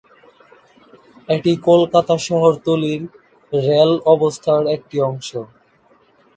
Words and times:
এটি 1.29 1.51
কলকাতা 1.67 2.15
শহরতলি 2.27 2.93
রেল 3.53 3.91
ব্যবস্থার 4.05 4.63
একটি 4.75 4.97
অংশ। 5.09 5.29